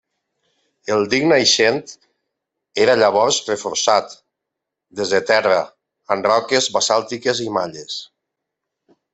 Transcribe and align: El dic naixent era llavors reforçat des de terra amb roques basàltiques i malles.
El 0.93 1.03
dic 1.09 1.25
naixent 1.31 1.77
era 2.87 2.95
llavors 3.01 3.37
reforçat 3.51 4.17
des 5.01 5.13
de 5.17 5.23
terra 5.33 5.61
amb 6.17 6.29
roques 6.33 6.73
basàltiques 6.79 7.47
i 7.49 7.51
malles. 7.61 8.01